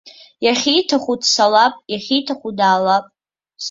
[0.45, 3.05] Иахьиҭаху дцалап, иахьиҭаху даалап.